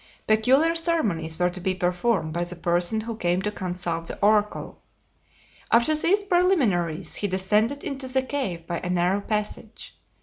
Peculiar 0.25 0.73
ceremonies 0.73 1.37
were 1.37 1.51
to 1.51 1.61
be 1.61 1.75
performed 1.75 2.33
by 2.33 2.43
the 2.43 2.55
person 2.55 3.01
who 3.01 3.15
came 3.15 3.39
to 3.43 3.51
consult 3.51 4.07
the 4.07 4.17
oracle. 4.19 4.81
After 5.71 5.93
these 5.93 6.23
preliminaries, 6.23 7.13
he 7.17 7.27
descended 7.27 7.83
into 7.83 8.07
the 8.07 8.23
cave 8.23 8.65
by 8.65 8.79
a 8.79 8.89
narrow 8.89 9.21
passage. 9.21 9.95